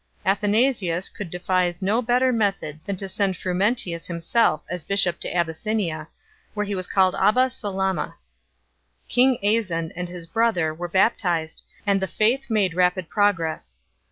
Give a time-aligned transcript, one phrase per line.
[0.25, 6.07] Athanasius could devise no better method than to send Frumentius himself as bishop to Abyssinia,
[6.55, 8.15] where he was called Abba Salama.
[9.07, 13.75] King Aizan and his brother were bap tized, and the faith made rapid progress.